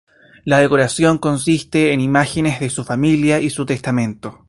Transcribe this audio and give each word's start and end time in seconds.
La 0.45 0.57
decoración 0.59 1.19
consiste 1.19 1.93
en 1.93 2.01
imágenes 2.01 2.59
de 2.59 2.71
su 2.71 2.83
familia 2.83 3.39
y 3.39 3.51
su 3.51 3.67
testamento. 3.67 4.39